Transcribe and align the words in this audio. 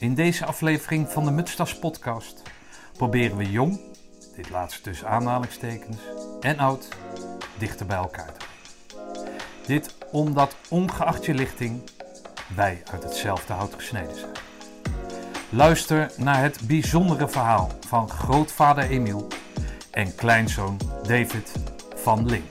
In 0.00 0.14
deze 0.14 0.44
aflevering 0.44 1.08
van 1.08 1.24
de 1.24 1.30
Mutstas 1.30 1.78
podcast 1.78 2.42
proberen 2.92 3.36
we 3.36 3.50
jong, 3.50 3.80
dit 4.36 4.50
laatste 4.50 4.80
tussen 4.80 5.08
aanhalingstekens, 5.08 5.96
en 6.40 6.58
oud 6.58 6.88
dichter 7.58 7.86
bij 7.86 7.96
elkaar 7.96 8.32
te. 8.32 8.46
Dit 9.66 9.94
omdat 10.10 10.56
ongeacht 10.68 11.24
je 11.24 11.34
lichting 11.34 11.82
wij 12.54 12.82
uit 12.92 13.02
hetzelfde 13.02 13.52
hout 13.52 13.74
gesneden 13.74 14.16
zijn. 14.16 14.32
Luister 15.50 16.12
naar 16.16 16.42
het 16.42 16.60
bijzondere 16.66 17.28
verhaal 17.28 17.70
van 17.86 18.08
grootvader 18.10 18.84
Emiel 18.84 19.26
en 19.90 20.14
kleinzoon 20.14 20.80
David 21.02 21.52
van 21.94 22.26
Ling. 22.26 22.44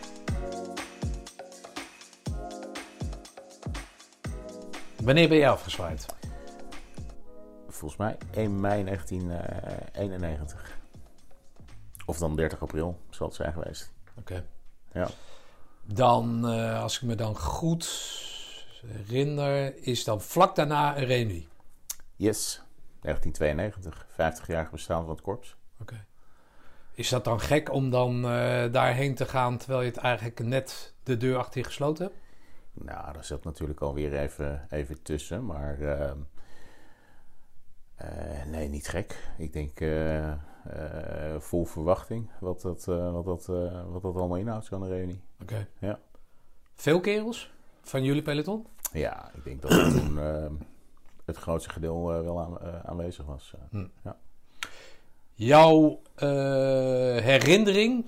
Wanneer 5.04 5.30
ben 5.30 5.38
je 5.38 5.48
afgezwaaid? 5.48 6.18
Volgens 7.80 8.00
mij 8.00 8.18
1 8.32 8.60
mei 8.60 8.84
1991. 8.84 10.78
Of 12.06 12.18
dan 12.18 12.36
30 12.36 12.62
april 12.62 13.00
zal 13.10 13.28
het 13.28 13.36
zijn 13.36 13.54
geweest. 13.54 13.92
Oké. 14.18 14.46
Ja. 14.94 15.08
Dan, 15.86 16.48
eh, 16.48 16.82
als 16.82 16.96
ik 16.96 17.02
me 17.02 17.16
dan 17.16 17.38
goed 17.38 17.88
herinner, 18.86 19.84
is 19.88 20.04
dan 20.04 20.22
vlak 20.22 20.56
daarna 20.56 20.98
een 20.98 21.06
reunie. 21.06 21.48
Yes, 22.16 22.62
1992. 23.02 24.06
50 24.10 24.48
jaar 24.48 24.70
bestaan 24.72 25.02
van 25.02 25.10
het 25.10 25.22
korps. 25.22 25.56
Oké. 25.82 26.06
Is 26.94 27.10
dat 27.10 27.24
dan 27.24 27.40
gek 27.40 27.72
om 27.74 27.90
dan 27.90 28.16
eh, 28.16 28.72
daarheen 28.72 29.16
te 29.16 29.26
gaan 29.26 29.58
terwijl 29.58 29.82
je 29.82 29.88
het 29.90 29.98
eigenlijk 29.98 30.40
net 30.40 30.94
de 31.04 31.18
deur 31.18 31.38
achter 31.38 31.60
je 31.60 31.66
gesloten 31.66 32.06
hebt? 32.06 32.18
Nou, 32.74 33.14
daar 33.14 33.26
zat 33.26 33.44
natuurlijk 33.44 33.80
alweer 33.80 34.14
even, 34.20 34.68
even 34.70 35.02
tussen, 35.02 35.46
maar 35.46 35.80
ehm, 35.80 36.02
eh, 36.02 36.39
nee, 38.48 38.68
niet 38.68 38.88
gek. 38.88 39.30
Ik 39.38 39.54
denk 39.54 39.80
eh, 39.80 40.32
eh, 40.32 40.38
vol 41.40 41.66
verwachting 41.66 42.30
wat 42.40 42.62
dat, 42.62 42.88
eh, 42.88 43.12
wat, 43.12 43.26
dat, 43.26 43.50
eh, 43.50 43.82
wat 43.92 44.02
dat 44.02 44.16
allemaal 44.16 44.38
inhoudt, 44.38 44.66
zo'n 44.66 44.88
reunie. 44.88 45.22
Oké. 45.42 45.68
Ja. 45.80 46.00
Veel 46.76 47.00
kerels 47.00 47.52
van 47.82 48.04
jullie 48.04 48.22
peloton? 48.22 48.66
Ja, 48.94 49.32
ik 49.36 49.44
denk 49.44 49.62
dat 49.62 49.72
er 49.72 49.92
toen 49.92 50.20
ehm, 50.20 50.54
het 51.26 51.38
grootste 51.38 51.70
gedeelte 51.70 52.14
eh, 52.18 52.22
wel 52.24 52.40
aan- 52.40 52.60
eh, 52.62 52.80
aanwezig 52.86 53.26
was. 53.26 53.54
eh. 54.04 54.12
Jouw 55.34 56.02
eh, 56.16 56.28
herinnering 57.24 58.06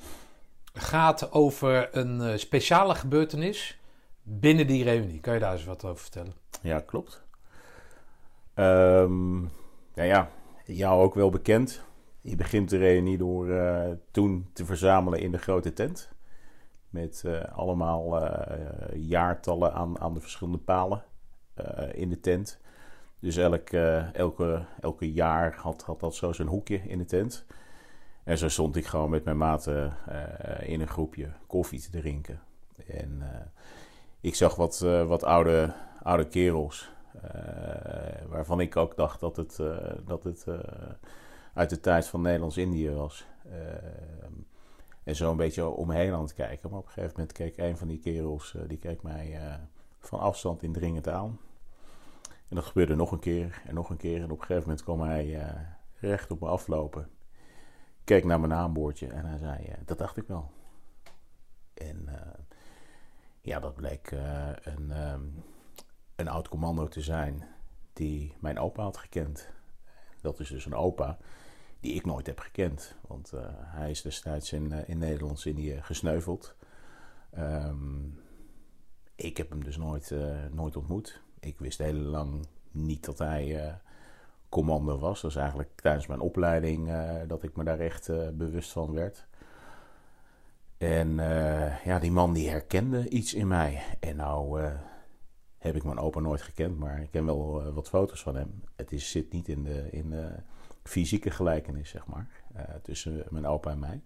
gaat 0.73 1.31
over 1.31 1.97
een 1.97 2.21
eh, 2.21 2.37
speciale 2.37 2.95
gebeurtenis 2.95 3.79
binnen 4.23 4.67
die 4.67 4.83
reunie. 4.83 5.19
Kan 5.19 5.33
je 5.33 5.39
daar 5.39 5.53
eens 5.53 5.65
wat 5.65 5.85
over 5.85 6.01
vertellen? 6.01 6.33
Ja, 6.61 6.79
klopt. 6.79 7.23
Ehm 8.53 9.43
ja, 10.01 10.29
ja, 10.65 10.73
jou 10.73 11.01
ook 11.01 11.13
wel 11.13 11.29
bekend. 11.29 11.83
Je 12.21 12.35
begint 12.35 12.69
de 12.69 12.77
reunie 12.77 13.17
door 13.17 13.51
eh, 13.51 13.91
toen 14.11 14.49
te 14.53 14.65
verzamelen 14.65 15.19
in 15.19 15.31
de 15.31 15.37
grote 15.37 15.73
tent. 15.73 16.09
Met 16.89 17.23
eh, 17.25 17.57
allemaal 17.57 18.21
eh, 18.21 18.95
jaartallen 18.95 19.73
aan, 19.73 19.99
aan 19.99 20.13
de 20.13 20.19
verschillende 20.19 20.57
palen 20.57 21.03
in 21.93 22.09
de 22.09 22.19
tent. 22.19 22.59
Dus 23.19 23.37
elk, 23.37 23.69
elke, 24.13 24.65
elke 24.79 25.11
jaar 25.11 25.55
had, 25.55 25.83
had 25.83 25.99
dat 25.99 26.15
zo 26.15 26.33
zijn 26.33 26.47
hoekje 26.47 26.81
in 26.87 26.97
de 26.97 27.05
tent. 27.05 27.45
En 28.23 28.37
zo 28.37 28.49
stond 28.49 28.75
ik 28.75 28.85
gewoon 28.85 29.09
met 29.09 29.23
mijn 29.23 29.37
maten 29.37 29.93
in 30.61 30.81
een 30.81 30.87
groepje 30.87 31.31
koffie 31.47 31.81
te 31.81 31.89
drinken. 31.89 32.39
En 32.87 33.21
ik 34.21 34.35
zag 34.35 34.55
wat, 34.55 34.79
wat 35.07 35.23
oude, 35.23 35.73
oude 36.03 36.27
kerels. 36.27 36.91
Eh, 37.21 38.25
waarvan 38.27 38.59
ik 38.59 38.75
ook 38.75 38.95
dacht 38.95 39.19
dat 39.19 39.35
het, 39.35 39.59
eh, 39.59 39.91
dat 40.05 40.23
het 40.23 40.47
eh, 40.47 40.59
uit 41.53 41.69
de 41.69 41.79
tijd 41.79 42.07
van 42.07 42.21
Nederlands-Indië 42.21 42.89
was. 42.89 43.25
En 45.03 45.15
zo 45.15 45.31
een 45.31 45.37
beetje 45.37 45.67
om 45.67 45.87
me 45.87 45.95
heen 45.95 46.13
aan 46.13 46.21
het 46.21 46.33
kijken. 46.33 46.69
Maar 46.69 46.79
op 46.79 46.85
een 46.85 46.91
gegeven 46.91 47.13
moment 47.15 47.31
keek 47.31 47.57
een 47.57 47.77
van 47.77 47.87
die 47.87 47.99
kerels, 47.99 48.55
die 48.67 48.77
keek 48.77 49.01
mij 49.01 49.39
van 49.99 50.19
afstand 50.19 50.63
indringend 50.63 51.07
aan. 51.07 51.39
En 52.47 52.55
dat 52.55 52.65
gebeurde 52.65 52.95
nog 52.95 53.11
een 53.11 53.19
keer 53.19 53.61
en 53.67 53.73
nog 53.75 53.89
een 53.89 53.97
keer. 53.97 54.17
En 54.17 54.31
op 54.31 54.39
een 54.39 54.45
gegeven 54.45 54.61
moment 54.61 54.83
kwam 54.83 55.01
hij 55.01 55.55
recht 55.99 56.31
op 56.31 56.39
me 56.39 56.47
aflopen. 56.47 57.09
Keek 58.03 58.23
naar 58.23 58.39
mijn 58.39 58.51
naambordje 58.51 59.07
en 59.07 59.25
hij 59.25 59.37
zei, 59.37 59.75
dat 59.85 59.97
dacht 59.97 60.17
ik 60.17 60.27
wel. 60.27 60.51
En 61.73 62.09
ja, 63.41 63.59
dat 63.59 63.75
bleek 63.75 64.11
een, 64.63 64.91
ehm, 64.91 65.21
een 66.21 66.27
oud 66.27 66.47
commando 66.47 66.87
te 66.87 67.01
zijn 67.01 67.43
die 67.93 68.33
mijn 68.39 68.59
opa 68.59 68.83
had 68.83 68.97
gekend. 68.97 69.49
Dat 70.21 70.39
is 70.39 70.49
dus 70.49 70.65
een 70.65 70.75
opa 70.75 71.17
die 71.79 71.93
ik 71.93 72.05
nooit 72.05 72.25
heb 72.25 72.39
gekend. 72.39 72.95
Want 73.07 73.33
eh, 73.33 73.41
hij 73.51 73.89
is 73.89 74.01
destijds 74.01 74.53
in, 74.53 74.71
eh, 74.71 74.89
in 74.89 74.97
Nederlands-Indië 74.97 75.79
gesneuveld. 75.81 76.55
Ehm, 77.31 78.05
ik 79.15 79.37
heb 79.37 79.49
hem 79.49 79.63
dus 79.63 79.77
nooit, 79.77 80.11
eh, 80.11 80.35
nooit 80.51 80.75
ontmoet. 80.75 81.21
Ik 81.39 81.59
wist 81.59 81.77
heel 81.77 81.93
lang 81.93 82.45
niet 82.71 83.05
dat 83.05 83.17
hij 83.17 83.65
eh, 83.65 83.73
commando 84.49 84.99
was. 84.99 85.21
Dat 85.21 85.31
is 85.31 85.37
eigenlijk 85.37 85.69
tijdens 85.81 86.07
mijn 86.07 86.19
opleiding 86.19 86.89
eh, 86.89 87.15
dat 87.27 87.43
ik 87.43 87.55
me 87.55 87.63
daar 87.63 87.79
echt 87.79 88.09
eh, 88.09 88.27
bewust 88.33 88.71
van 88.71 88.93
werd. 88.93 89.25
En 90.77 91.19
eh, 91.19 91.85
ja, 91.85 91.99
die 91.99 92.11
man 92.11 92.33
die 92.33 92.49
herkende 92.49 93.09
iets 93.09 93.33
in 93.33 93.47
mij. 93.47 93.81
En 93.99 94.15
nou 94.15 94.61
eh, 94.61 94.71
heb 95.61 95.75
ik 95.75 95.83
mijn 95.83 95.99
opa 95.99 96.19
nooit 96.19 96.41
gekend, 96.41 96.79
maar 96.79 97.01
ik 97.01 97.11
ken 97.11 97.25
wel 97.25 97.61
eh, 97.61 97.73
wat 97.73 97.89
foto's 97.89 98.21
van 98.21 98.35
hem. 98.35 98.63
Het 98.75 98.91
is, 98.91 99.11
zit 99.11 99.31
niet 99.31 99.47
in 99.47 99.63
de, 99.63 99.91
in 99.91 100.09
de 100.09 100.29
fysieke 100.83 101.29
gelijkenis, 101.29 101.89
zeg 101.89 102.05
maar, 102.05 102.27
eh, 102.53 102.63
tussen 102.81 103.25
mijn 103.29 103.45
opa 103.45 103.71
en 103.71 103.79
mij. 103.79 104.01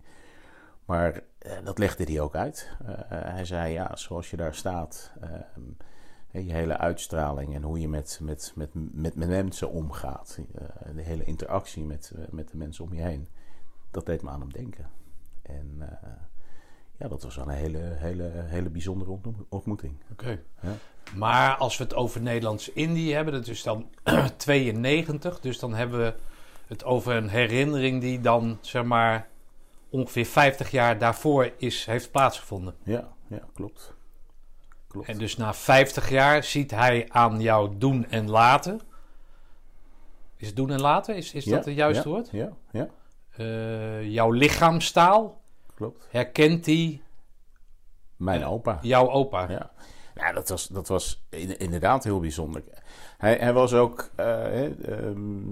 Maar 0.86 1.22
eh, 1.38 1.52
dat 1.64 1.78
legde 1.78 2.04
hij 2.04 2.20
ook 2.20 2.36
uit. 2.36 2.72
Hij 3.08 3.46
zei, 3.46 3.74
ja, 3.74 3.96
zoals 3.96 4.30
je 4.30 4.38
daar 4.38 4.56
staat, 4.56 5.12
ehm, 5.22 6.44
je 6.46 6.54
hele 6.54 6.78
uitstraling 6.78 7.56
en 7.56 7.64
hoe 7.64 7.80
je 7.80 7.88
met, 7.88 8.20
met, 8.22 8.52
met, 8.56 8.70
met, 8.94 9.16
mensen 9.16 9.70
omgaat. 9.70 10.40
de 10.96 11.02
hele 11.02 11.24
interactie 11.24 11.84
met, 11.84 12.12
met 12.30 12.50
de 12.50 12.58
mensen 12.58 12.84
om 12.84 12.94
je 12.94 13.02
heen. 13.02 13.28
Dat 13.92 14.06
deed 14.06 14.22
me 14.22 14.30
aan 14.30 14.40
hem 14.40 14.52
denken. 14.52 14.90
En 15.42 16.00
ja, 16.97 17.07
dat 17.07 17.23
was 17.23 17.35
wel 17.35 17.47
een 17.47 17.53
hele, 17.53 17.79
hele, 17.79 18.31
hele 18.33 18.69
bijzondere 18.69 19.11
ontmo- 19.11 19.45
ontmoeting. 19.50 19.94
Oké. 20.11 20.39
Ja. 20.61 20.72
Maar 21.16 21.56
als 21.56 21.78
we 21.78 21.83
het 21.83 21.94
over 21.94 22.22
Nederlands-Indië 22.22 23.13
hebben, 23.13 23.33
dat 23.33 23.47
is 23.47 23.63
dan 23.63 23.89
92. 24.38 25.39
Dus 25.39 25.59
dan 25.59 25.73
hebben 25.73 26.00
we 26.00 26.13
het 26.67 26.83
over 26.83 27.16
een 27.16 27.29
herinnering 27.29 28.01
die 28.01 28.22
dan, 28.22 28.57
zeg 28.61 28.83
maar, 28.83 29.28
ongeveer 29.89 30.25
50 30.25 30.72
jaar 30.72 30.97
daarvoor 30.97 31.51
is, 31.57 31.85
heeft 31.85 32.11
plaatsgevonden. 32.11 32.75
Ja, 32.83 33.07
ja 33.27 33.39
klopt. 33.53 33.94
klopt. 34.88 35.07
En 35.07 35.17
dus 35.17 35.38
na 35.38 35.53
50 35.53 36.09
jaar 36.09 36.44
ziet 36.44 36.72
hij 36.72 37.06
aan 37.09 37.41
jou 37.41 37.77
doen 37.77 38.06
en 38.09 38.29
laten. 38.29 38.79
Is 40.38 40.47
het 40.47 40.56
doen 40.56 40.72
en 40.72 40.81
laten? 40.81 41.16
Is, 41.16 41.33
is 41.33 41.45
Ja, 41.45 41.56
dat 41.56 41.66
het 41.66 41.75
juiste 41.75 42.09
ja, 42.09 42.16
woord? 42.16 42.29
Ja, 42.31 42.50
ja, 42.72 42.88
Eh, 43.38 44.03
jouw 44.12 44.31
lichaamstaal 44.31 45.41
klopt. 45.75 46.08
herkent 46.12 46.66
hij 46.66 47.02
Mijn 48.16 48.44
opa. 48.46 48.80
jouw 48.81 49.09
opa. 49.09 49.50
Ja, 50.16 50.31
dat, 50.31 50.50
was, 50.50 50.68
dat 50.68 50.88
was 50.88 51.25
in- 51.30 51.58
inderdaad 51.59 52.03
heel 52.03 52.19
bijzonder. 52.19 52.63
Hij, 53.18 53.36
hij 53.36 53.53
was 53.53 53.74
ook, 53.74 54.09
eh, 54.16 54.66
ehm, 54.90 55.46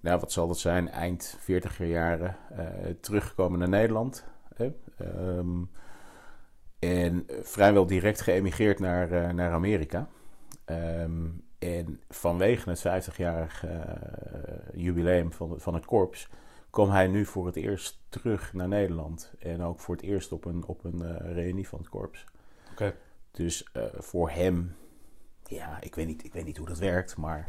nou 0.00 0.20
wat 0.20 0.32
zal 0.32 0.46
dat 0.46 0.58
zijn, 0.58 0.88
eind 0.88 1.36
40 1.40 1.78
jaren 1.86 2.36
eh, 2.56 2.66
teruggekomen 3.00 3.58
naar 3.58 3.68
Nederland. 3.68 4.24
Ehm, 4.98 5.62
en 6.78 7.26
vrijwel 7.42 7.86
direct 7.86 8.20
geëmigreerd 8.20 8.78
naar, 8.78 9.10
eh, 9.12 9.28
naar 9.30 9.52
Amerika. 9.52 10.08
Ehm, 10.64 11.26
en 11.58 12.00
vanwege 12.08 12.70
het 12.70 12.80
50-jarig 12.80 13.64
eh, 13.64 13.80
jubileum 14.74 15.32
van, 15.32 15.54
van 15.60 15.74
het 15.74 15.84
korps 15.84 16.28
kwam 16.70 16.90
hij 16.90 17.06
nu 17.08 17.24
voor 17.24 17.46
het 17.46 17.56
eerst 17.56 18.00
terug 18.08 18.52
naar 18.52 18.68
Nederland. 18.68 19.32
En 19.38 19.62
ook 19.62 19.80
voor 19.80 19.94
het 19.94 20.04
eerst 20.04 20.32
op 20.32 20.44
een, 20.44 20.64
op 20.66 20.84
een 20.84 21.02
eh, 21.02 21.32
reunie 21.32 21.68
van 21.68 21.78
het 21.78 21.88
korps. 21.88 22.24
Oké. 22.72 22.94
Dus 23.30 23.68
eh, 23.72 23.82
voor 23.98 24.30
hem, 24.30 24.74
ja, 25.46 25.80
ik 25.80 25.94
weet, 25.94 26.06
niet, 26.06 26.24
ik 26.24 26.32
weet 26.32 26.44
niet 26.44 26.56
hoe 26.56 26.68
dat 26.68 26.78
werkt, 26.78 27.16
maar 27.16 27.48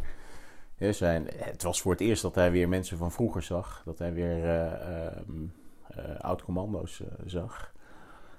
zijn, 0.77 1.27
het 1.35 1.63
was 1.63 1.81
voor 1.81 1.91
het 1.91 2.01
eerst 2.01 2.21
dat 2.21 2.35
hij 2.35 2.51
weer 2.51 2.69
mensen 2.69 2.97
van 2.97 3.11
vroeger 3.11 3.41
zag. 3.41 3.81
Dat 3.85 3.97
hij 3.99 4.13
weer 4.13 4.45
eh, 4.49 5.21
oud-commando's 6.19 7.03
zag. 7.25 7.73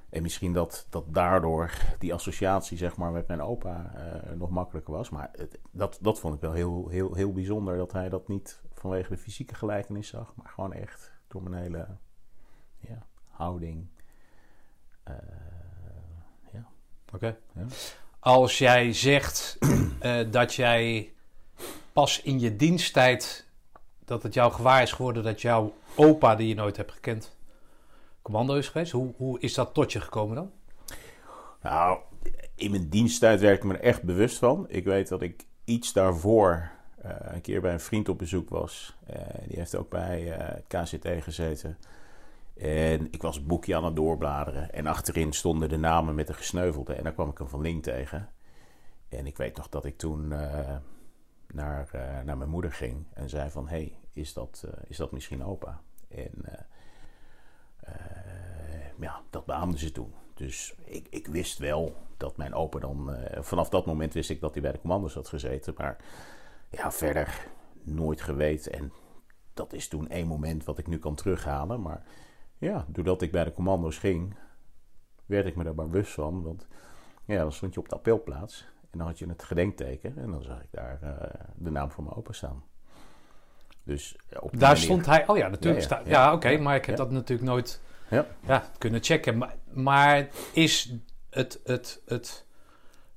En 0.08 0.22
misschien 0.22 0.52
dat, 0.52 0.86
dat 0.90 1.04
daardoor 1.14 1.70
die 1.98 2.14
associatie 2.14 2.76
zeg 2.78 2.96
maar, 2.96 3.12
met 3.12 3.26
mijn 3.28 3.42
opa 3.42 3.90
nog 4.36 4.50
makkelijker 4.50 4.94
was. 4.94 5.10
Maar 5.10 5.28
het- 5.32 5.58
dat, 5.70 5.98
dat 6.00 6.20
vond 6.20 6.34
ik 6.34 6.40
wel 6.40 6.52
heel, 6.52 6.88
heel, 6.88 7.14
heel 7.14 7.32
bijzonder 7.32 7.76
dat 7.76 7.92
hij 7.92 8.08
dat 8.08 8.28
niet 8.28 8.60
vanwege 8.82 9.08
de 9.08 9.16
fysieke 9.16 9.54
gelijkenis 9.54 10.08
zag. 10.08 10.32
Maar 10.34 10.48
gewoon 10.54 10.72
echt 10.72 11.12
door 11.28 11.42
mijn 11.42 11.62
hele 11.62 11.86
ja, 12.78 13.06
houding. 13.30 13.86
eh, 15.02 15.14
Oké. 17.14 17.36
Ja. 17.54 17.64
Als 18.18 18.58
jij 18.58 18.92
zegt 18.92 19.58
eh, 20.00 20.30
dat 20.30 20.54
jij 20.54 21.12
pas 21.92 22.22
in 22.22 22.40
je 22.40 22.56
diensttijd 22.56 23.46
dat 24.04 24.22
het 24.22 24.34
jou 24.34 24.52
gewaar 24.52 24.82
is 24.82 24.92
geworden 24.92 25.22
dat 25.22 25.40
jouw 25.40 25.74
opa, 25.96 26.36
die 26.36 26.48
je 26.48 26.54
nooit 26.54 26.76
hebt 26.76 26.92
gekend, 26.92 27.36
commando 28.22 28.54
is 28.54 28.68
geweest? 28.68 28.92
Hoe, 28.92 29.12
hoe 29.16 29.40
is 29.40 29.54
dat 29.54 29.74
tot 29.74 29.92
je 29.92 30.00
gekomen 30.00 30.36
dan? 30.36 30.50
Nou, 31.62 31.98
in 32.54 32.70
mijn 32.70 32.88
diensttijd 32.88 33.40
werd 33.40 33.56
ik 33.56 33.64
me 33.64 33.74
er 33.74 33.80
echt 33.80 34.02
bewust 34.02 34.38
van. 34.38 34.66
Ik 34.68 34.84
weet 34.84 35.08
dat 35.08 35.22
ik 35.22 35.44
iets 35.64 35.92
daarvoor 35.92 36.70
een 37.02 37.40
keer 37.40 37.60
bij 37.60 37.72
een 37.72 37.80
vriend 37.80 38.08
op 38.08 38.18
bezoek 38.18 38.48
was. 38.48 38.96
Uh, 39.10 39.16
die 39.46 39.58
heeft 39.58 39.74
ook 39.74 39.88
bij 39.88 40.22
het 40.22 40.64
KCT 40.66 41.08
gezeten. 41.22 41.78
En 42.56 43.08
ik 43.10 43.22
was 43.22 43.36
een 43.36 43.46
boekje 43.46 43.76
aan 43.76 43.84
het 43.84 43.96
doorbladeren. 43.96 44.72
En 44.72 44.86
achterin 44.86 45.32
stonden 45.32 45.68
de 45.68 45.76
namen 45.76 46.14
met 46.14 46.26
de 46.26 46.34
gesneuvelden. 46.34 46.96
En 46.96 47.02
daar 47.02 47.12
kwam 47.12 47.28
ik 47.30 47.38
een 47.38 47.48
Van 47.48 47.60
Link 47.60 47.82
tegen. 47.82 48.28
En 49.08 49.26
ik 49.26 49.36
weet 49.36 49.56
nog 49.56 49.68
dat 49.68 49.84
ik 49.84 49.98
toen 49.98 50.28
naar, 51.52 51.88
naar 52.24 52.36
mijn 52.36 52.48
moeder 52.48 52.72
ging. 52.72 53.06
En 53.12 53.28
zei 53.28 53.50
van, 53.50 53.68
hey, 53.68 53.96
is, 54.12 54.32
dat, 54.32 54.64
is 54.86 54.96
dat 54.96 55.12
misschien 55.12 55.44
opa? 55.44 55.80
En 56.08 56.32
ja, 59.00 59.20
dat 59.30 59.46
beaamde 59.46 59.78
ze 59.78 59.92
toen. 59.92 60.12
Dus 60.34 60.74
ik, 60.84 61.06
ik 61.10 61.26
wist 61.26 61.58
wel 61.58 61.96
dat 62.16 62.36
mijn 62.36 62.54
opa 62.54 62.78
dan... 62.78 63.16
vanaf 63.40 63.68
dat 63.68 63.86
moment 63.86 64.14
wist 64.14 64.30
ik 64.30 64.40
dat 64.40 64.52
hij 64.52 64.62
bij 64.62 64.72
de 64.72 64.80
commando's 64.80 65.14
had 65.14 65.28
gezeten. 65.28 65.74
Maar 65.76 65.96
ja, 66.72 66.92
verder 66.92 67.46
nooit 67.82 68.20
geweten. 68.20 68.72
En 68.72 68.92
dat 69.54 69.72
is 69.72 69.88
toen 69.88 70.08
één 70.08 70.26
moment 70.26 70.64
wat 70.64 70.78
ik 70.78 70.86
nu 70.86 70.98
kan 70.98 71.14
terughalen. 71.14 71.82
Maar 71.82 72.02
ja, 72.58 72.84
doordat 72.88 73.22
ik 73.22 73.32
bij 73.32 73.44
de 73.44 73.52
commando's 73.52 73.98
ging, 73.98 74.34
werd 75.26 75.46
ik 75.46 75.56
me 75.56 75.64
daar 75.64 75.74
bewust 75.74 76.12
van. 76.12 76.42
Want 76.42 76.66
ja, 77.24 77.38
dan 77.38 77.52
stond 77.52 77.74
je 77.74 77.80
op 77.80 77.88
de 77.88 77.94
appelplaats. 77.94 78.66
En 78.90 78.98
dan 78.98 79.06
had 79.06 79.18
je 79.18 79.28
het 79.28 79.42
gedenkteken. 79.42 80.18
En 80.18 80.30
dan 80.30 80.42
zag 80.42 80.62
ik 80.62 80.68
daar 80.70 80.98
uh, 81.02 81.10
de 81.54 81.70
naam 81.70 81.90
van 81.90 82.04
mijn 82.04 82.16
opa 82.16 82.32
staan. 82.32 82.64
Dus 83.84 84.16
op 84.40 84.50
daar 84.58 84.60
manier... 84.60 84.76
stond 84.84 85.06
hij. 85.06 85.28
Oh 85.28 85.36
ja, 85.36 85.48
natuurlijk. 85.48 85.88
Ja, 85.88 85.98
ja, 85.98 86.02
ja, 86.04 86.10
ja 86.10 86.32
oké. 86.32 86.56
maar 86.56 86.76
ik 86.76 86.84
heb 86.84 86.96
dat 86.96 87.10
natuurlijk 87.10 87.48
nooit 87.48 87.80
ja. 88.46 88.70
kunnen 88.78 89.02
checken. 89.02 89.38
Maar, 89.38 89.54
maar 89.72 90.28
is 90.52 90.94
het, 91.30 91.60
het, 91.64 92.02
het, 92.06 92.46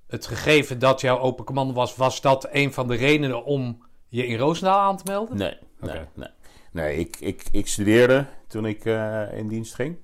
het 0.07 0.25
gegeven 0.25 0.80
dat 0.80 1.02
jouw 1.02 1.19
open 1.19 1.46
commando 1.46 1.74
was, 1.74 1.96
was 1.96 2.22
dat 2.22 2.48
een 2.52 2.74
van 2.74 2.88
de 2.88 2.96
redenen 2.96 3.44
om 3.44 3.84
je 4.07 4.28
in 4.28 4.38
Roosendaal 4.38 4.80
aan 4.80 4.98
te 4.98 5.04
melden? 5.06 5.38
Nee, 5.38 5.57
nee, 5.80 6.02
nee. 6.13 6.30
nee 6.72 6.98
ik, 6.98 7.18
ik, 7.19 7.44
ik 7.52 7.68
studeerde 7.68 8.25
toen 8.48 8.66
ik 8.66 8.86
uh, 8.86 9.38
in 9.38 9.48
dienst 9.48 9.74
ging. 9.74 9.98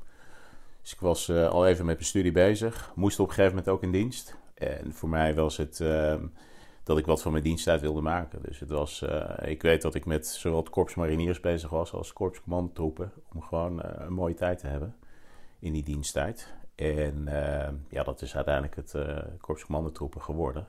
Dus 0.81 0.93
ik 0.93 0.99
was 0.99 1.27
uh, 1.27 1.49
al 1.49 1.67
even 1.67 1.85
met 1.85 1.95
mijn 1.95 2.07
studie 2.07 2.31
bezig. 2.31 2.91
Moest 2.95 3.19
op 3.19 3.27
een 3.27 3.33
gegeven 3.33 3.55
moment 3.55 3.73
ook 3.73 3.83
in 3.83 3.91
dienst. 3.91 4.35
En 4.53 4.93
voor 4.93 5.09
mij 5.09 5.35
was 5.35 5.57
het 5.57 5.79
uh, 5.79 6.15
dat 6.83 6.97
ik 6.97 7.05
wat 7.05 7.21
van 7.21 7.31
mijn 7.31 7.43
diensttijd 7.43 7.81
wilde 7.81 8.01
maken. 8.01 8.41
Dus 8.41 8.59
het 8.59 8.69
was, 8.69 9.01
uh, 9.01 9.29
ik 9.41 9.61
weet 9.61 9.81
dat 9.81 9.95
ik 9.95 10.05
met 10.05 10.27
zowel 10.27 10.59
het 10.59 10.69
korps 10.69 10.95
mariniers 10.95 11.39
bezig 11.39 11.69
was 11.69 11.93
als 11.93 12.13
korpscommandotroepen. 12.13 13.11
Om 13.33 13.41
gewoon 13.41 13.83
een 13.83 14.13
mooie 14.13 14.33
tijd 14.33 14.59
te 14.59 14.67
hebben 14.67 14.95
in 15.59 15.73
die 15.73 15.83
diensttijd. 15.83 16.53
En 16.81 17.25
uh, 17.27 17.67
ja, 17.89 18.03
dat 18.03 18.21
is 18.21 18.35
uiteindelijk 18.35 18.75
het 18.75 18.93
uh, 18.93 19.17
Korps 19.41 19.65
Commandotroepen 19.65 20.21
geworden. 20.21 20.67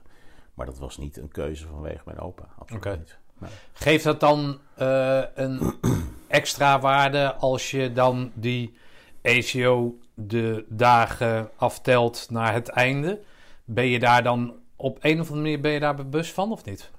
Maar 0.53 0.65
dat 0.65 0.77
was 0.77 0.97
niet 0.97 1.17
een 1.17 1.31
keuze 1.31 1.67
vanwege 1.67 2.01
mijn 2.05 2.19
opa. 2.19 2.43
Absoluut 2.57 2.85
okay. 2.85 2.97
niet. 2.97 3.17
Nee. 3.37 3.51
Geeft 3.73 4.03
dat 4.03 4.19
dan 4.19 4.59
uh, 4.81 5.23
een 5.33 5.73
extra 6.27 6.79
waarde 6.79 7.33
als 7.33 7.71
je 7.71 7.93
dan 7.93 8.31
die 8.33 8.77
ACO 9.23 9.97
de 10.13 10.65
dagen 10.69 11.49
aftelt 11.55 12.27
naar 12.29 12.53
het 12.53 12.69
einde? 12.69 13.21
Ben 13.65 13.85
je 13.85 13.99
daar 13.99 14.23
dan 14.23 14.55
op 14.75 14.97
een 15.01 15.19
of 15.19 15.27
andere 15.27 15.41
manier 15.41 15.59
ben 15.61 15.71
je 15.71 15.79
daar 15.79 15.95
bewust 15.95 16.33
van 16.33 16.51
of 16.51 16.65
niet? 16.65 16.91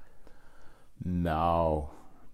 Nou. 0.96 1.82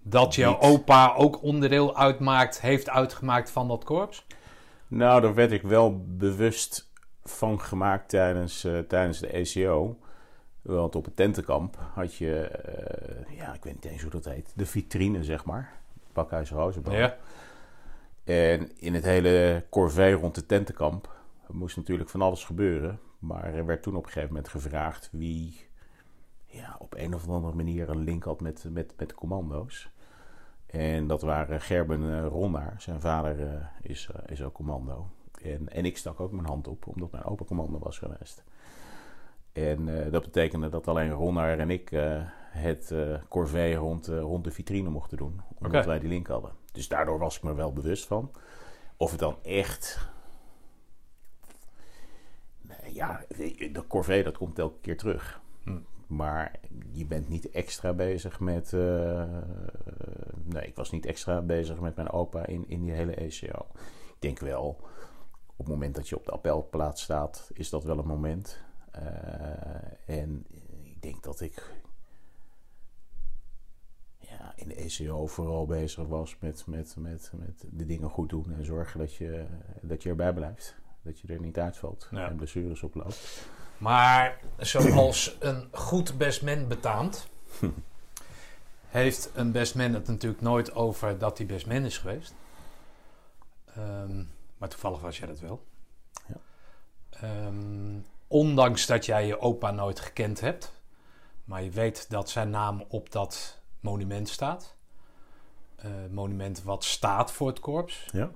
Dat 0.02 0.34
je 0.34 0.58
opa 0.60 1.14
ook 1.14 1.42
onderdeel 1.42 1.96
uitmaakt, 1.96 2.60
heeft 2.60 2.88
uitgemaakt 2.88 3.50
van 3.50 3.68
dat 3.68 3.84
korps? 3.84 4.26
Nou, 4.90 5.20
daar 5.20 5.34
werd 5.34 5.52
ik 5.52 5.62
wel 5.62 6.04
bewust 6.06 6.90
van 7.24 7.60
gemaakt 7.60 8.08
tijdens, 8.08 8.64
uh, 8.64 8.78
tijdens 8.78 9.18
de 9.18 9.26
ECO. 9.26 9.98
Want 10.62 10.96
op 10.96 11.04
het 11.04 11.16
tentenkamp 11.16 11.78
had 11.94 12.14
je, 12.14 12.50
uh, 13.28 13.36
ja, 13.36 13.54
ik 13.54 13.64
weet 13.64 13.74
niet 13.74 13.84
eens 13.84 14.02
hoe 14.02 14.10
dat 14.10 14.24
heet, 14.24 14.52
de 14.54 14.66
vitrine, 14.66 15.24
zeg 15.24 15.44
maar. 15.44 15.72
Pakhuis 16.12 16.50
Rozenboom. 16.50 16.94
Ja. 16.94 17.16
En 18.24 18.70
in 18.78 18.94
het 18.94 19.04
hele 19.04 19.64
corvée 19.68 20.12
rond 20.12 20.36
het 20.36 20.48
tentenkamp 20.48 21.16
moest 21.46 21.76
natuurlijk 21.76 22.10
van 22.10 22.22
alles 22.22 22.44
gebeuren. 22.44 23.00
Maar 23.18 23.54
er 23.54 23.66
werd 23.66 23.82
toen 23.82 23.96
op 23.96 24.04
een 24.04 24.10
gegeven 24.10 24.34
moment 24.34 24.48
gevraagd 24.48 25.08
wie 25.12 25.68
ja, 26.46 26.76
op 26.78 26.94
een 26.94 27.14
of 27.14 27.28
andere 27.28 27.56
manier 27.56 27.88
een 27.88 28.04
link 28.04 28.24
had 28.24 28.40
met, 28.40 28.64
met, 28.68 28.92
met 28.96 29.08
de 29.08 29.14
commando's. 29.14 29.90
En 30.70 31.06
dat 31.06 31.22
waren 31.22 31.60
Gerben 31.60 32.02
uh, 32.02 32.26
Ronnaar. 32.26 32.74
Zijn 32.78 33.00
vader 33.00 33.40
uh, 33.40 33.46
is, 33.82 34.10
uh, 34.14 34.22
is 34.26 34.42
ook 34.42 34.52
commando. 34.52 35.06
En, 35.42 35.68
en 35.68 35.84
ik 35.84 35.96
stak 35.96 36.20
ook 36.20 36.32
mijn 36.32 36.46
hand 36.46 36.68
op, 36.68 36.86
omdat 36.86 37.10
mijn 37.10 37.24
opa 37.24 37.44
commando 37.44 37.78
was 37.78 37.98
geweest. 37.98 38.44
En 39.52 40.10
dat 40.10 40.22
betekende 40.22 40.68
dat 40.68 40.88
alleen 40.88 41.10
Ronnaar 41.10 41.58
en 41.58 41.70
ik 41.70 41.90
het 42.50 42.94
corvée 43.28 43.74
rond, 43.74 44.06
rond 44.06 44.44
de 44.44 44.50
vitrine 44.50 44.88
mochten 44.88 45.16
doen. 45.16 45.40
Omdat 45.48 45.72
okay. 45.72 45.86
wij 45.86 45.98
die 45.98 46.08
link 46.08 46.26
hadden. 46.26 46.52
Dus 46.72 46.88
daardoor 46.88 47.18
was 47.18 47.36
ik 47.36 47.42
me 47.42 47.54
wel 47.54 47.72
bewust 47.72 48.06
van. 48.06 48.30
Of 48.96 49.10
het 49.10 49.20
dan 49.20 49.36
echt... 49.42 50.08
Nee, 52.60 52.94
ja, 52.94 53.24
de 53.72 53.84
corvée 53.88 54.22
dat 54.22 54.38
komt 54.38 54.58
elke 54.58 54.80
keer 54.80 54.96
terug. 54.96 55.40
Hm. 55.62 55.78
Maar 56.06 56.52
je 56.92 57.06
bent 57.06 57.28
niet 57.28 57.50
extra 57.50 57.92
bezig 57.92 58.40
met. 58.40 58.72
Nee, 60.52 60.66
ik 60.66 60.76
was 60.76 60.90
niet 60.90 61.06
extra 61.06 61.42
bezig 61.42 61.80
met 61.80 61.96
mijn 61.96 62.10
opa 62.10 62.46
in, 62.46 62.68
in 62.68 62.82
die 62.82 62.92
hele 62.92 63.14
ECO. 63.14 63.66
Ik 64.08 64.16
denk 64.18 64.38
wel, 64.38 64.66
op 65.46 65.66
het 65.66 65.68
moment 65.68 65.94
dat 65.94 66.08
je 66.08 66.16
op 66.16 66.24
de 66.24 66.30
appelplaats 66.30 67.02
staat, 67.02 67.50
is 67.52 67.70
dat 67.70 67.84
wel 67.84 67.98
een 67.98 68.06
moment. 68.06 68.58
Uh, 68.96 69.02
en 70.06 70.46
ik 70.82 71.02
denk 71.02 71.22
dat 71.22 71.40
ik 71.40 71.70
ja, 74.18 74.52
in 74.56 74.68
de 74.68 74.74
ECO 74.74 75.26
vooral 75.26 75.66
bezig 75.66 76.06
was 76.06 76.36
met, 76.38 76.66
met, 76.66 76.94
met, 76.98 77.32
met 77.34 77.64
de 77.70 77.86
dingen 77.86 78.10
goed 78.10 78.28
doen 78.28 78.52
en 78.52 78.64
zorgen 78.64 78.98
dat 78.98 79.14
je, 79.14 79.46
dat 79.82 80.02
je 80.02 80.08
erbij 80.08 80.32
blijft. 80.32 80.78
Dat 81.02 81.20
je 81.20 81.28
er 81.28 81.40
niet 81.40 81.58
uitvalt 81.58 82.08
ja. 82.10 82.28
en 82.28 82.36
blessures 82.36 82.82
oploopt. 82.82 83.48
Maar 83.78 84.40
zoals 84.58 85.36
een 85.38 85.68
goed 85.72 86.18
bestman 86.18 86.68
betaamt, 86.68 87.28
heeft 88.90 89.30
een 89.34 89.52
bestman 89.52 89.94
het 89.94 90.06
natuurlijk 90.06 90.42
nooit 90.42 90.74
over 90.74 91.18
dat 91.18 91.38
hij 91.38 91.46
bestman 91.46 91.84
is 91.84 91.98
geweest. 91.98 92.34
Um, 93.78 94.30
maar 94.58 94.68
toevallig 94.68 95.00
was 95.00 95.18
jij 95.18 95.26
dat 95.26 95.40
wel. 95.40 95.66
Ja. 96.26 97.46
Um, 97.46 98.06
ondanks 98.26 98.86
dat 98.86 99.06
jij 99.06 99.26
je 99.26 99.40
opa 99.40 99.70
nooit 99.70 100.00
gekend 100.00 100.40
hebt, 100.40 100.72
maar 101.44 101.62
je 101.62 101.70
weet 101.70 102.10
dat 102.10 102.30
zijn 102.30 102.50
naam 102.50 102.84
op 102.88 103.12
dat 103.12 103.60
monument 103.80 104.28
staat. 104.28 104.74
Uh, 105.84 105.90
monument 106.10 106.62
wat 106.62 106.84
staat 106.84 107.32
voor 107.32 107.48
het 107.48 107.60
korps. 107.60 108.06
Ja 108.12 108.30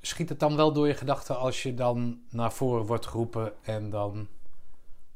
schiet 0.00 0.28
het 0.28 0.40
dan 0.40 0.56
wel 0.56 0.72
door 0.72 0.86
je 0.86 0.94
gedachten 0.94 1.38
als 1.38 1.62
je 1.62 1.74
dan 1.74 2.20
naar 2.28 2.52
voren 2.52 2.86
wordt 2.86 3.06
geroepen 3.06 3.52
en 3.62 3.90
dan 3.90 4.28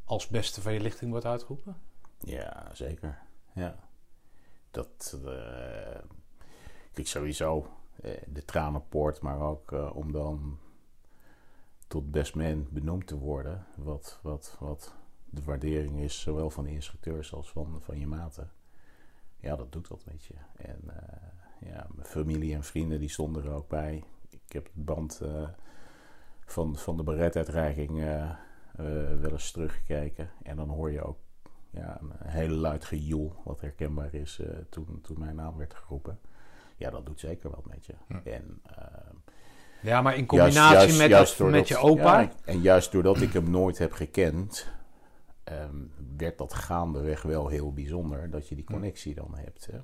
als 0.05 0.27
beste 0.29 0.61
van 0.61 0.73
je 0.73 0.81
lichting 0.81 1.11
wordt 1.11 1.27
uitgeroepen? 1.27 1.77
Ja, 2.19 2.71
zeker. 2.73 3.19
Ja. 3.55 3.77
Dat, 4.71 5.19
uh, 5.25 5.99
ik 6.95 7.07
sowieso 7.07 7.67
uh, 8.05 8.13
de 8.27 8.45
tranenpoort, 8.45 9.21
maar 9.21 9.41
ook 9.41 9.73
uh, 9.73 9.97
om 9.97 10.13
dan 10.13 10.59
tot 11.87 12.11
best 12.11 12.35
man 12.35 12.67
benoemd 12.71 13.07
te 13.07 13.19
worden. 13.19 13.67
Wat, 13.75 14.19
wat, 14.23 14.57
wat 14.61 14.95
de 15.25 15.43
waardering 15.43 15.99
is, 15.99 16.21
zowel 16.21 16.51
van 16.51 16.65
de 16.65 16.71
instructeurs 16.71 17.33
als 17.33 17.51
van, 17.51 17.81
van 17.83 17.99
je 17.99 18.07
maten. 18.07 18.51
Ja, 19.41 19.57
dat 19.57 19.73
doet 19.73 19.89
wat 19.89 20.05
met 20.05 20.25
je. 20.25 20.35
En 20.57 20.81
ja, 21.61 21.87
mijn 21.95 22.09
familie 22.09 22.55
en 22.55 22.65
vrienden 22.65 23.01
die 23.01 23.09
stonden 23.09 23.45
er 23.45 23.51
ook 23.51 23.69
bij 23.69 24.05
ik 24.31 24.53
heb 24.53 24.65
het 24.65 24.85
band 24.85 25.23
van, 26.45 26.77
van 26.77 26.97
de 26.97 27.03
beretuitreiking 27.03 28.05
wel 29.21 29.31
eens 29.31 29.51
teruggekeken. 29.51 30.31
En 30.43 30.57
dan 30.57 30.69
hoor 30.69 30.91
je 30.91 31.03
ook 31.03 31.19
ja, 31.75 31.99
een 32.01 32.13
hele 32.29 32.55
luid 32.55 32.85
gejoel, 32.85 33.35
wat 33.45 33.61
herkenbaar 33.61 34.15
is 34.15 34.41
toen, 34.71 34.99
toen 35.03 35.19
mijn 35.19 35.37
naam 35.37 35.57
werd 35.57 35.75
geroepen. 35.75 36.19
Ja, 36.77 36.91
dat 36.91 37.07
doet 37.07 37.21
zeker 37.21 37.51
wat 37.51 37.67
met 37.67 37.87
je. 37.87 37.95
Hm. 38.07 38.29
En, 38.29 38.63
ja, 39.83 40.03
maar 40.03 40.17
in 40.17 40.27
combinatie 40.27 40.77
juist, 40.77 40.99
met, 40.99 41.09
juist 41.11 41.39
dat, 41.39 41.51
met 41.51 41.69
je 41.69 41.77
opa. 41.77 42.21
Ja, 42.21 42.33
en 42.45 42.61
juist 42.61 42.93
doordat 42.93 43.21
ik 43.21 43.33
hem 43.33 43.51
nooit 43.51 43.79
heb 43.79 43.93
gekend, 43.93 44.73
um, 45.45 45.93
werd 46.17 46.39
dat 46.39 46.55
gaandeweg 46.55 47.23
wel 47.23 47.49
heel 47.49 47.73
bijzonder 47.73 48.31
dat 48.31 48.49
je 48.49 48.55
die 48.55 48.65
connectie 48.65 49.15
dan 49.15 49.35
hebt. 49.35 49.67
Hè. 49.67 49.79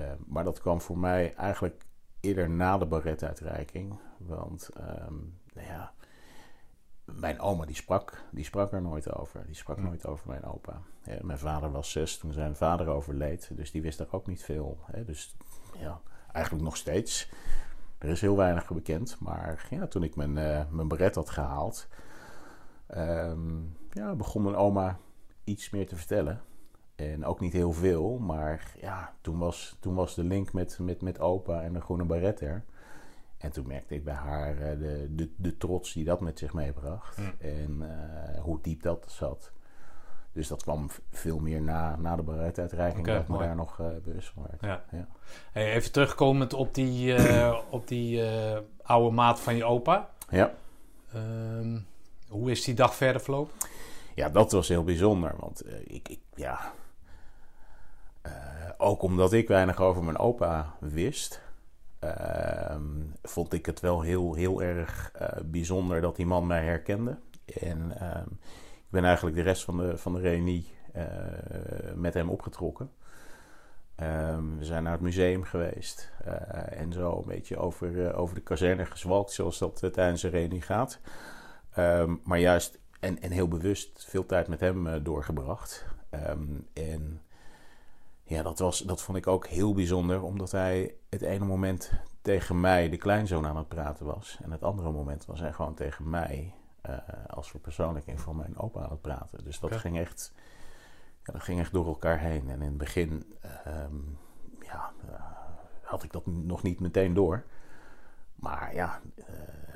Uh, 0.00 0.12
maar 0.26 0.44
dat 0.44 0.60
kwam 0.60 0.80
voor 0.80 0.98
mij 0.98 1.34
eigenlijk 1.34 1.84
eerder 2.20 2.50
na 2.50 2.78
de 2.78 2.86
baretuitreiking. 2.86 3.98
Want 4.18 4.70
um, 4.78 5.38
nou 5.54 5.66
ja, 5.66 5.92
mijn 7.06 7.40
oma 7.40 7.64
die 7.64 7.74
sprak, 7.74 8.22
die 8.30 8.44
sprak 8.44 8.72
er 8.72 8.82
nooit 8.82 9.14
over. 9.14 9.46
Die 9.46 9.54
sprak 9.54 9.76
Hm. 9.76 9.82
nooit 9.84 10.06
over 10.06 10.28
mijn 10.28 10.44
opa. 10.44 10.80
Ja, 11.02 11.18
mijn 11.22 11.38
vader 11.38 11.70
was 11.72 11.90
zes 11.90 12.18
toen 12.18 12.32
zijn 12.32 12.56
vader 12.56 12.88
overleed. 12.88 13.50
Dus 13.56 13.70
die 13.70 13.82
wist 13.82 14.00
er 14.00 14.08
ook 14.10 14.26
niet 14.26 14.44
veel. 14.44 14.78
Hè. 14.84 15.04
Dus 15.04 15.36
ja, 15.78 16.00
eigenlijk 16.32 16.64
nog 16.64 16.76
steeds. 16.76 17.28
Er 17.98 18.08
is 18.08 18.20
heel 18.20 18.36
weinig 18.36 18.68
bekend. 18.72 19.16
Maar 19.20 19.66
ja, 19.70 19.86
toen 19.86 20.02
ik 20.02 20.16
mijn, 20.16 20.38
eh, 20.38 20.62
mijn 20.70 20.88
beret 20.88 21.14
had 21.14 21.30
gehaald... 21.30 21.88
ehm, 22.86 23.60
ja, 23.92 24.14
begon 24.14 24.42
mijn 24.42 24.56
oma 24.56 24.98
iets 25.44 25.70
meer 25.70 25.86
te 25.86 25.96
vertellen. 25.96 26.40
En 26.96 27.24
ook 27.24 27.40
niet 27.40 27.52
heel 27.52 27.72
veel. 27.72 28.18
Maar 28.18 28.72
ja, 28.80 29.14
toen 29.20 29.38
was, 29.38 29.76
toen 29.80 29.94
was 29.94 30.14
de 30.14 30.24
link 30.24 30.52
met, 30.52 30.78
met, 30.78 31.02
met 31.02 31.20
opa 31.20 31.62
en 31.62 31.72
de 31.72 31.80
groene 31.80 32.04
baret 32.04 32.40
er. 32.40 32.64
En 33.46 33.52
toen 33.52 33.66
merkte 33.66 33.94
ik 33.94 34.04
bij 34.04 34.14
haar 34.14 34.58
eh, 34.58 34.78
de, 34.78 35.06
de, 35.14 35.30
de 35.36 35.56
trots 35.56 35.92
die 35.92 36.04
dat 36.04 36.20
met 36.20 36.38
zich 36.38 36.52
meebracht. 36.52 37.18
Mm. 37.18 37.34
En 37.38 37.82
eh, 37.82 38.40
hoe 38.42 38.58
diep 38.62 38.82
dat 38.82 39.04
zat. 39.08 39.52
Dus 40.32 40.48
dat 40.48 40.62
kwam 40.62 40.90
veel 41.10 41.38
meer 41.38 41.62
na, 41.62 41.96
na 41.96 42.16
de 42.16 42.22
baretuitreiking. 42.22 43.00
Oké, 43.00 43.12
dat 43.12 43.22
ik 43.22 43.28
me 43.28 43.38
daar 43.38 43.56
nog 43.56 43.80
eh, 43.80 43.86
bewust 44.04 44.28
van 44.28 44.46
werd. 44.50 44.60
Ja. 44.60 44.98
Ja. 44.98 45.06
Hey, 45.52 45.72
even 45.72 45.92
terugkomend 45.92 46.54
op 46.54 46.74
die, 46.74 47.14
op 47.70 47.88
die 47.88 48.22
oude 48.82 49.14
maat 49.14 49.40
van 49.40 49.56
je 49.56 49.64
opa. 49.64 50.08
Ja. 50.30 50.54
Ehm, 51.12 51.78
hoe 52.28 52.50
is 52.50 52.64
die 52.64 52.74
dag 52.74 52.94
verder 52.94 53.20
verlopen? 53.20 53.54
ja, 54.14 54.28
dat 54.28 54.52
was 54.52 54.68
heel 54.68 54.84
bijzonder. 54.84 55.34
Want 55.38 55.62
ik, 55.84 56.08
ik, 56.08 56.20
ja... 56.34 56.72
ook 58.76 59.02
omdat 59.02 59.32
ik 59.32 59.48
weinig 59.48 59.80
over 59.80 60.04
mijn 60.04 60.18
opa 60.18 60.74
wist... 60.80 61.44
ehm, 62.06 62.82
vond 63.22 63.52
ik 63.52 63.66
het 63.66 63.80
wel 63.80 64.00
heel, 64.00 64.34
heel 64.34 64.62
erg 64.62 65.10
eh, 65.12 65.28
bijzonder 65.44 66.00
dat 66.00 66.16
die 66.16 66.26
man 66.26 66.46
mij 66.46 66.64
herkende. 66.64 67.18
En 67.60 67.98
ehm, 67.98 68.28
ik 68.72 68.90
ben 68.90 69.04
eigenlijk 69.04 69.36
de 69.36 69.42
rest 69.42 69.64
van 69.64 69.76
de, 69.76 69.98
van 69.98 70.12
de 70.12 70.20
reunie 70.20 70.74
eh, 70.92 71.04
met 71.94 72.14
hem 72.14 72.30
opgetrokken. 72.30 72.90
Ehm, 73.94 74.56
we 74.58 74.64
zijn 74.64 74.82
naar 74.82 74.92
het 74.92 75.00
museum 75.00 75.44
geweest 75.44 76.12
eh, 76.24 76.80
en 76.80 76.92
zo 76.92 77.16
een 77.18 77.28
beetje 77.28 77.56
over, 77.56 78.14
over 78.14 78.34
de 78.34 78.40
kazerne 78.40 78.86
gezwalkt, 78.86 79.32
zoals 79.32 79.58
dat 79.58 79.88
tijdens 79.92 80.22
een 80.22 80.30
reunie 80.30 80.62
gaat. 80.62 81.00
Maar 82.22 82.38
juist 82.38 82.78
en, 83.00 83.20
en 83.20 83.30
heel 83.30 83.48
bewust 83.48 84.06
veel 84.08 84.26
tijd 84.26 84.48
met 84.48 84.60
hem 84.60 85.02
doorgebracht. 85.02 85.86
En 86.72 87.20
ja, 88.28 88.42
dat, 88.42 88.58
was, 88.58 88.78
dat 88.78 89.02
vond 89.02 89.18
ik 89.18 89.26
ook 89.26 89.46
heel 89.46 89.74
bijzonder, 89.74 90.22
omdat 90.22 90.50
hij 90.50 90.94
het 91.08 91.22
ene 91.22 91.44
moment 91.44 91.92
tegen 92.22 92.60
mij, 92.60 92.88
de 92.88 92.96
kleinzoon, 92.96 93.46
aan 93.46 93.56
het 93.56 93.68
praten 93.68 94.06
was. 94.06 94.38
En 94.42 94.50
het 94.50 94.62
andere 94.62 94.90
moment 94.90 95.24
was 95.24 95.40
hij 95.40 95.52
gewoon 95.52 95.74
tegen 95.74 96.10
mij, 96.10 96.54
eh, 96.80 96.98
als 97.26 97.50
verpersoonlijking 97.50 98.20
van 98.20 98.36
mijn 98.36 98.58
opa, 98.58 98.82
aan 98.82 98.90
het 98.90 99.00
praten. 99.00 99.44
Dus 99.44 99.60
dat 99.60 99.76
ging 99.76 99.98
echt. 99.98 100.32
Ja, 101.24 101.32
dat 101.32 101.42
ging 101.42 101.60
echt 101.60 101.72
door 101.72 101.86
elkaar 101.86 102.18
heen. 102.18 102.48
En 102.48 102.62
in 102.62 102.68
het 102.68 102.78
begin 102.78 103.34
ehm, 103.40 103.96
ja, 104.60 104.92
eh, 105.08 105.20
had 105.82 106.02
ik 106.02 106.12
dat 106.12 106.26
nog 106.26 106.62
niet 106.62 106.80
meteen 106.80 107.14
door. 107.14 107.44
Maar 108.36 108.74
ja, 108.74 109.00
eh, 109.16 109.24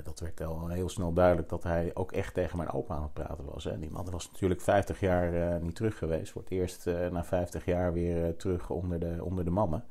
dat 0.05 0.21
werd 0.21 0.39
wel 0.39 0.69
heel 0.69 0.89
snel 0.89 1.13
duidelijk 1.13 1.49
dat 1.49 1.63
hij 1.63 1.91
ook 1.95 2.13
echt 2.13 2.35
tegen 2.35 2.57
mijn 2.57 2.71
opa 2.71 2.95
aan 2.95 3.03
het 3.03 3.13
praten 3.13 3.45
was. 3.45 3.65
Hè. 3.65 3.79
Die 3.79 3.91
man 3.91 4.11
was 4.11 4.31
natuurlijk 4.31 4.61
50 4.61 5.01
jaar 5.01 5.35
eh, 5.35 5.61
niet 5.61 5.75
terug 5.77 5.99
geweest. 5.99 6.33
Voor 6.33 6.43
het 6.43 6.51
eerst 6.51 6.87
eh, 6.87 7.09
na 7.09 7.25
50 7.25 7.65
jaar 7.65 7.93
weer 7.93 8.37
terug 8.37 8.71
onder 8.71 9.01
de, 9.01 9.25
onder 9.25 9.45
de 9.45 9.51
mannen. 9.51 9.85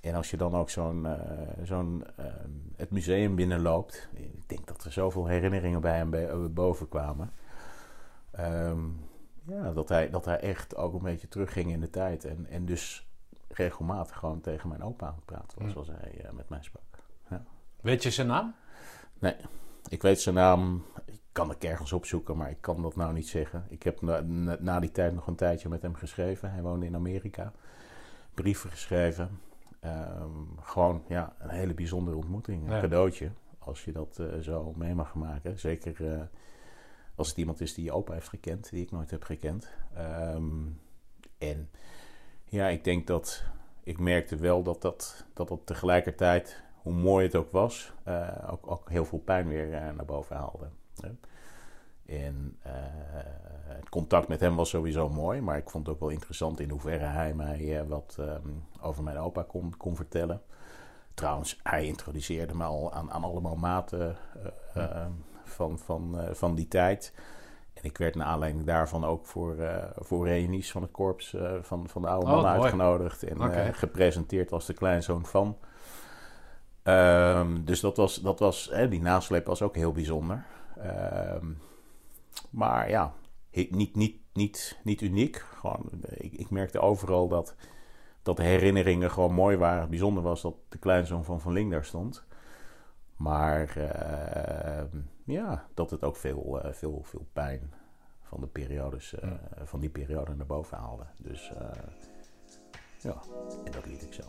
En 0.00 0.14
als 0.14 0.30
je 0.30 0.36
dan 0.36 0.54
ook 0.54 0.70
zo'n, 0.70 1.06
zo'n 1.62 2.04
het 2.76 2.90
museum 2.90 3.34
binnenloopt. 3.34 4.08
Ik 4.14 4.48
denk 4.48 4.66
dat 4.66 4.84
er 4.84 4.92
zoveel 4.92 5.26
herinneringen 5.26 5.80
bij 5.80 5.96
hem 5.96 6.10
be- 6.10 6.26
eh, 6.26 6.44
boven 6.50 6.88
kwamen. 6.88 7.30
Ehm, 8.30 8.80
ja, 9.46 9.72
dat 9.72 9.88
hij, 9.88 10.10
dat 10.10 10.24
hij 10.24 10.40
echt 10.40 10.76
ook 10.76 10.94
een 10.94 11.02
beetje 11.02 11.28
terugging 11.28 11.70
in 11.70 11.80
de 11.80 11.90
tijd. 11.90 12.24
En, 12.24 12.46
en 12.46 12.64
dus 12.64 13.08
regelmatig 13.48 14.16
gewoon 14.16 14.40
tegen 14.40 14.68
mijn 14.68 14.82
opa 14.82 15.06
aan 15.06 15.14
het 15.14 15.24
praten 15.24 15.62
was, 15.62 15.72
zoals 15.72 15.88
hij 15.88 16.20
eh, 16.24 16.30
met 16.30 16.48
mij 16.48 16.62
sprak. 16.62 16.82
Weet 17.84 18.02
je 18.02 18.10
zijn 18.10 18.26
naam? 18.26 18.54
Ik 19.88 20.02
weet 20.02 20.20
zijn 20.20 20.34
naam, 20.34 20.84
ik 21.04 21.20
kan 21.32 21.50
ik 21.50 21.64
ergens 21.64 21.92
opzoeken, 21.92 22.36
maar 22.36 22.50
ik 22.50 22.60
kan 22.60 22.82
dat 22.82 22.96
nou 22.96 23.12
niet 23.12 23.28
zeggen. 23.28 23.64
Ik 23.68 23.82
heb 23.82 24.00
na, 24.60 24.80
die 24.80 24.90
tijd 24.92 25.14
nog 25.14 25.26
een 25.26 25.34
tijdje 25.34 25.68
met 25.68 25.82
hem 25.82 25.94
geschreven. 25.94 26.50
Hij 26.50 26.62
woonde 26.62 26.86
in 26.86 26.94
Amerika. 26.94 27.52
Brieven 28.34 28.70
geschreven. 28.70 29.40
Ehm, 29.80 30.30
gewoon 30.60 31.04
ja, 31.08 31.36
een 31.38 31.48
hele 31.48 31.74
bijzondere 31.74 32.16
ontmoeting. 32.16 32.66
Een 32.66 32.74
Ja. 32.74 32.80
cadeautje, 32.80 33.30
als 33.58 33.84
je 33.84 33.92
dat 33.92 34.18
eh, 34.18 34.38
zo 34.38 34.72
mee 34.76 34.94
mag 34.94 35.14
maken. 35.14 35.58
Zeker 35.58 36.12
eh, 36.12 36.22
als 37.14 37.28
het 37.28 37.36
iemand 37.36 37.60
is 37.60 37.74
die 37.74 37.84
je 37.84 37.92
opa 37.92 38.12
heeft 38.12 38.28
gekend, 38.28 38.70
die 38.70 38.82
ik 38.82 38.90
nooit 38.90 39.10
heb 39.10 39.22
gekend. 39.22 39.68
Ehm, 39.94 40.52
en 41.38 41.70
ja, 42.44 42.68
ik 42.68 42.84
denk 42.84 43.06
dat 43.06 43.44
ik 43.82 43.98
merkte 43.98 44.36
wel 44.36 44.62
dat 44.62 44.82
dat, 44.82 45.24
dat, 45.34 45.48
dat 45.48 45.60
tegelijkertijd, 45.66 46.62
hoe 46.84 46.92
mooi 46.92 47.26
het 47.26 47.36
ook 47.36 47.52
was, 47.52 47.92
eh, 48.02 48.28
ook, 48.50 48.70
ook 48.70 48.90
heel 48.90 49.04
veel 49.04 49.18
pijn 49.18 49.48
weer 49.48 49.74
eh, 49.74 49.80
naar 49.80 50.04
boven 50.04 50.36
haalde. 50.36 50.68
Hè. 51.00 51.10
En 52.06 52.56
eh, 52.62 52.72
het 53.66 53.88
contact 53.88 54.28
met 54.28 54.40
hem 54.40 54.56
was 54.56 54.68
sowieso 54.68 55.08
mooi, 55.08 55.40
maar 55.40 55.56
ik 55.56 55.70
vond 55.70 55.86
het 55.86 55.94
ook 55.94 56.00
wel 56.00 56.10
interessant 56.10 56.60
in 56.60 56.70
hoeverre 56.70 57.04
hij 57.04 57.34
mij 57.34 57.84
wat 57.88 58.16
ehm, 58.20 58.48
over 58.80 59.02
mijn 59.02 59.18
opa 59.18 59.42
kon, 59.42 59.76
kon 59.76 59.96
vertellen. 59.96 60.42
Trouwens, 61.14 61.60
hij 61.62 61.86
introduceerde 61.86 62.54
me 62.54 62.64
al 62.64 62.92
aan, 62.92 63.10
aan 63.10 63.24
allemaal 63.24 63.56
maten 63.56 64.16
eh, 64.74 64.84
eh, 64.84 65.06
van, 65.44 65.78
van, 65.78 66.18
van 66.32 66.54
die 66.54 66.68
tijd. 66.68 67.12
En 67.74 67.84
ik 67.84 67.98
werd 67.98 68.14
naar 68.14 68.26
aanleiding 68.26 68.64
daarvan 68.64 69.04
ook 69.04 69.26
voor, 69.26 69.58
eh 69.58 69.84
voor 69.94 70.26
reunies 70.26 70.70
van 70.70 70.82
het 70.82 70.90
korps 70.90 71.36
van, 71.60 71.88
van 71.88 72.02
de 72.02 72.08
oude 72.08 72.26
Oh, 72.26 72.32
mooi. 72.32 72.46
uitgenodigd. 72.46 73.22
En 73.22 73.74
gepresenteerd 73.74 74.52
als 74.52 74.66
de 74.66 74.74
kleinzoon 74.74 75.26
van. 75.26 75.56
Ehm, 76.84 77.64
dus 77.64 77.80
dat 77.80 77.96
was, 77.96 78.20
dat 78.20 78.38
was 78.38 78.68
hè, 78.72 78.88
die 78.88 79.00
nasleep 79.00 79.46
was 79.46 79.62
ook 79.62 79.74
heel 79.74 79.92
bijzonder. 79.92 80.44
Ehm, 80.76 81.46
maar 82.50 82.88
ja, 82.88 83.12
niet, 83.50 83.96
niet, 83.96 84.16
niet, 84.32 84.78
niet 84.82 85.00
uniek. 85.00 85.36
Gewoon, 85.36 85.90
ik, 86.04 86.32
ik 86.32 86.50
merkte 86.50 86.80
overal 86.80 87.28
dat, 87.28 87.54
dat 88.22 88.36
de 88.36 88.42
herinneringen 88.42 89.10
gewoon 89.10 89.34
mooi 89.34 89.56
waren. 89.56 89.80
Het 89.80 89.90
bijzonder 89.90 90.22
was 90.22 90.42
dat 90.42 90.54
de 90.68 90.78
kleinzoon 90.78 91.24
van 91.24 91.40
Van 91.40 91.52
Ling 91.52 91.70
daar 91.70 91.84
stond. 91.84 92.24
Maar 93.16 93.76
ehm, 93.76 94.98
ja, 95.24 95.66
dat 95.74 95.90
het 95.90 96.02
ook 96.02 96.16
veel, 96.16 96.62
eh, 96.62 96.72
veel, 96.72 97.02
veel 97.02 97.26
pijn 97.32 97.72
van, 98.22 98.40
de 98.40 98.46
periodes, 98.46 99.14
eh, 99.14 99.30
van 99.62 99.80
die 99.80 99.90
periode 99.90 100.34
naar 100.34 100.46
boven 100.46 100.78
haalde. 100.78 101.06
Dus 101.16 101.52
eh, 101.52 101.82
ja, 102.98 103.22
en 103.64 103.72
dat 103.72 103.86
liet 103.86 104.02
ik 104.02 104.12
zo. 104.12 104.22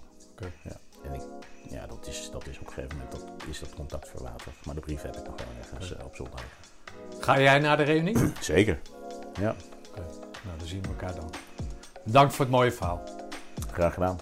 Ja. 0.63 0.77
En 1.07 1.13
ik, 1.13 1.21
ja, 1.69 1.85
dat 1.87 2.07
is, 2.07 2.29
dat 2.31 2.47
is 2.47 2.59
op 2.59 2.67
een 2.67 2.73
gegeven 2.73 2.97
moment 2.97 3.11
dat, 3.15 3.47
is 3.47 3.59
dat 3.59 3.73
contact 3.73 4.09
verwaterd. 4.09 4.65
Maar 4.65 4.75
de 4.75 4.81
brief 4.81 5.01
heb 5.01 5.15
ik 5.17 5.27
nog 5.27 5.35
wel 5.37 5.47
ergens 5.59 5.95
eh, 5.95 6.05
op 6.05 6.15
zondag. 6.15 6.43
Ga 7.19 7.39
jij 7.39 7.59
naar 7.59 7.77
de 7.77 7.83
reunie? 7.83 8.17
Zeker. 8.41 8.79
Ja, 9.39 9.55
Nou, 10.45 10.57
dan 10.57 10.67
zien 10.67 10.81
we 10.81 10.87
elkaar 10.87 11.15
dan. 11.15 11.29
Dank 12.03 12.31
voor 12.31 12.45
het 12.45 12.53
mooie 12.53 12.71
verhaal. 12.71 13.03
graag 13.71 13.93
gedaan. 13.93 14.17